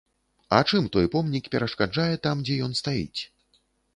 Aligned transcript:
А 0.59 0.61
чым 0.69 0.87
той 0.95 1.05
помнік 1.15 1.49
перашкаджае 1.55 2.15
там, 2.25 2.41
дзе 2.47 2.57
ён 2.69 2.75
стаіць? 2.83 3.21